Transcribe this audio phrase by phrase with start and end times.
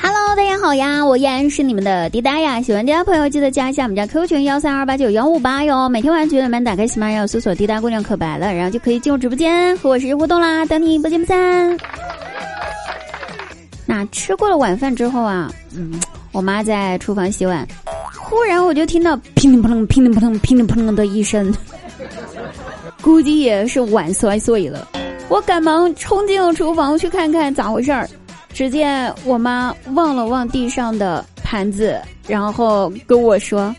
[0.00, 2.60] Hello，大家好呀，我依然是你们的滴答呀。
[2.60, 5.88] 喜欢滴答朋友记得加一下我们家 Q 群幺三二八九幺五八哟。
[5.88, 11.78] 每天晚上九点半打开喜马拉雅搜索“滴答姑娘可白了”，然后就可以进入直播间和我实时互动啦，等你不见不散。
[13.86, 16.00] 那吃过了晚饭之后啊，嗯，
[16.32, 17.66] 我妈在厨房洗碗，
[18.16, 21.54] 忽然我就听到乒铃扑棱、乒铃扑棱、乒铃扑棱的一声，
[23.00, 24.88] 估计也是碗摔碎了。
[25.28, 28.08] 我赶忙冲进了厨房去看看咋回事儿。
[28.54, 33.72] 只见我妈望了望地上的盘子，然后跟我说：“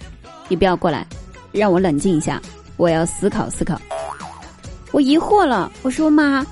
[0.47, 1.05] 你不要过来，
[1.51, 2.41] 让我冷静一下，
[2.77, 3.81] 我要思考思考。”
[4.93, 6.45] 我疑惑了，我说：“妈，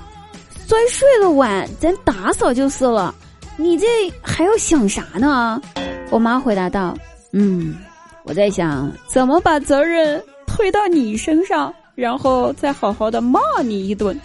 [0.66, 3.14] 摔碎了碗，咱打扫就是了，
[3.56, 3.86] 你这
[4.20, 5.62] 还要想啥呢？”
[6.10, 6.94] 我妈回答道
[7.32, 7.76] ：“嗯，
[8.24, 14.18] 我在想怎么把责任推到你身上，然后再好好的骂你一顿。”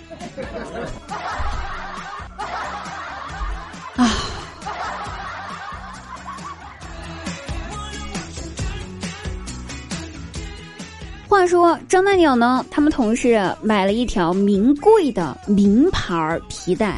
[11.44, 12.66] 他说张大鸟呢？
[12.72, 16.96] 他们同事买了一条名贵的名牌皮带，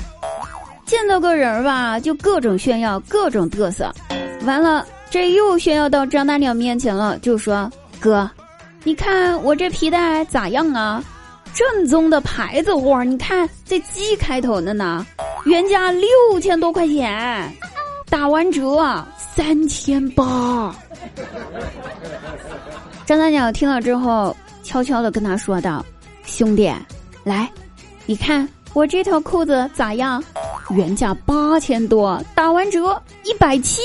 [0.86, 3.92] 见到个人吧，就各种炫耀，各种嘚瑟。
[4.46, 7.68] 完了，这又炫耀到张大鸟面前了，就说
[8.00, 8.30] ：“哥，
[8.84, 11.04] 你看我这皮带咋样啊？
[11.56, 15.04] 正宗的牌子货，你看这 G 开头的呢。”
[15.46, 17.52] 原价六千多块钱，
[18.12, 20.76] 打完折三千八。
[23.06, 25.86] 张大鸟听了之后，悄悄的跟他说道
[26.26, 26.72] ：“兄弟，
[27.24, 27.50] 来，
[28.06, 30.24] 你看我这条裤子咋样？
[30.72, 33.82] 原价八千多，打完折一百七。”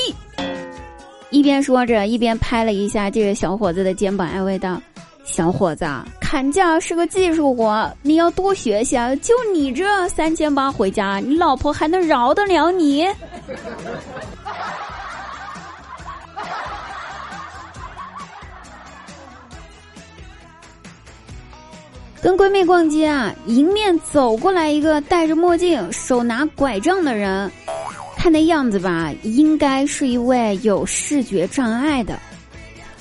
[1.29, 4.81] 一边说着，一边拍了一下这个小伙子的肩膀，安慰道
[5.23, 5.87] ：“小伙子。”
[6.19, 9.15] 砍价是个技术活，你要多学习啊！
[9.17, 13.05] 就你这三千八回家，你老婆还能饶得了你？
[22.23, 27.51] 跟闺蜜逛街啊，迎面走过来一个戴着墨镜、手拿拐杖的人，
[28.17, 32.19] 看那样子吧，应该是一位有视觉障碍的。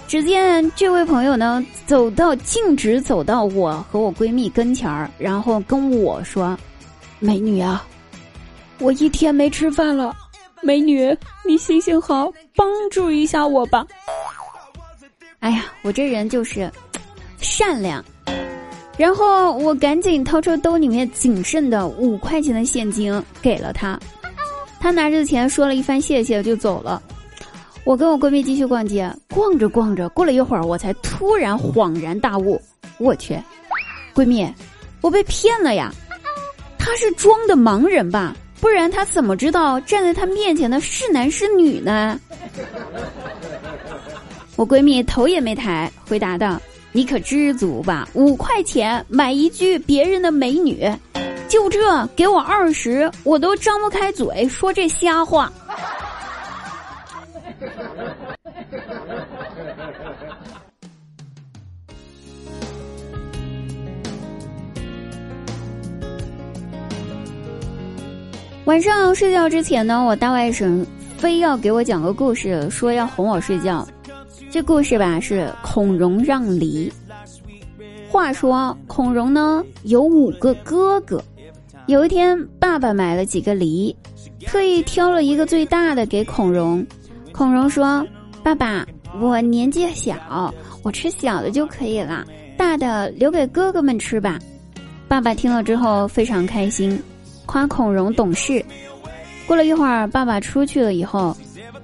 [0.07, 6.57] 只见这位朋友呢，走到径直走到我和我闺蜜跟前儿，然后跟我说
[7.19, 7.85] ：“美女啊，
[8.79, 10.15] 我一天没吃饭了，
[10.61, 11.15] 美女
[11.45, 13.85] 你行行好，帮助一下我吧。”
[15.41, 16.71] 哎呀，我这人就是
[17.39, 18.03] 善良，
[18.99, 23.97] 然后我赶紧掏出兜里面仅剩的五块钱的现金给了他，
[24.77, 27.01] 他拿着钱说了一番谢谢就走了。
[27.85, 32.61] 我跟我闺蜜继续逛街，逛着逛着，过了一会儿，我才突然恍然大悟：
[32.97, 33.41] 我去，
[34.13, 34.45] 闺蜜，
[34.99, 35.93] 我被骗了呀！
[36.77, 38.35] 他是装的盲人吧？
[38.59, 42.19] 不然他怎么知道站在他面前的是男是女呢？
[44.57, 48.07] 我闺蜜头也没抬，回答道：“你可知足吧？
[48.13, 50.91] 五块钱买一句别人的美女，
[51.47, 55.51] 就这给我二十，我都张不开嘴说这瞎话。
[68.65, 70.85] ”晚上睡觉之前呢，我大外甥
[71.17, 73.87] 非要给我讲个故事，说要哄我睡觉。
[74.51, 76.91] 这故事吧是孔融让梨。
[78.09, 81.23] 话说孔融呢有五个哥哥，
[81.85, 83.95] 有一天爸爸买了几个梨，
[84.47, 86.85] 特意挑了一个最大的给孔融。
[87.31, 88.05] 孔融说
[88.41, 88.85] ：“爸爸，
[89.21, 92.25] 我年纪小，我吃小的就可以了，
[92.57, 94.39] 大的留给哥哥们吃吧。”
[95.07, 96.99] 爸爸听了之后非常开心。
[97.45, 98.63] 夸孔融懂事。
[99.47, 101.35] 过了一会儿，爸爸出去了以后，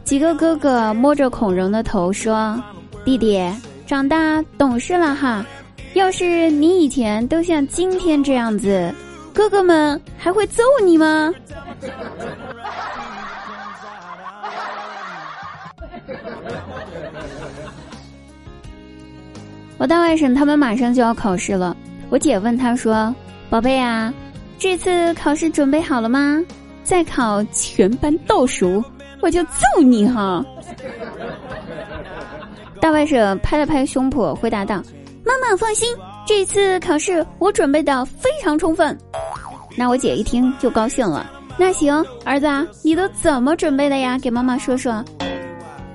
[0.04, 2.62] 几个哥哥摸着孔融的头说
[3.04, 3.42] ：“弟弟
[3.88, 5.44] 长大懂事了哈。
[5.94, 8.94] 要是你以前都像今天这样子，
[9.34, 11.34] 哥哥们还会揍你吗？”
[19.78, 21.76] 我大外甥他们马上就要考试了，
[22.10, 23.14] 我姐问他说
[23.50, 24.14] ：“宝贝啊。”
[24.58, 26.42] 这次考试准备好了吗？
[26.84, 28.82] 再考全班倒数，
[29.26, 30.46] 我就揍你哈！
[32.80, 34.84] 大外甥拍了拍胸脯，回答道
[35.26, 35.90] ：“妈妈放心，
[36.28, 38.96] 这次考试我准备的非常充分。”
[39.76, 41.28] 那我姐一听就高兴了。
[41.58, 42.48] 那行，儿子，
[42.84, 44.16] 你都怎么准备的呀？
[44.20, 45.04] 给妈妈说说。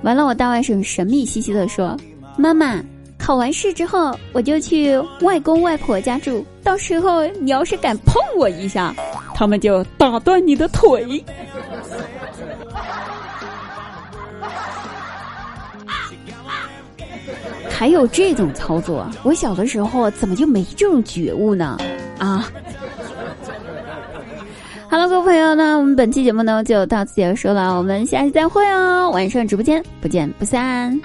[0.03, 1.95] 完了，我大外甥神秘兮兮的说
[2.37, 2.83] ：“妈妈。”
[3.17, 6.43] 考完试之后，我就去外公外婆家住。
[6.63, 8.93] 到时候你要是敢碰我一下，
[9.35, 11.23] 他们就打断你的腿。
[17.81, 21.79] 还有这种操作，我小的时候怎么就没这种觉悟呢？
[22.19, 22.47] 啊！
[24.87, 30.95] 哈喽，各位朋友那，我们本期节目呢就到此结束了，我们下期再会哦，晚上直播间不见不散。